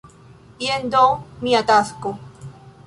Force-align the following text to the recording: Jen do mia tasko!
Jen 0.63 0.89
do 0.95 1.03
mia 1.45 1.63
tasko! 1.71 2.19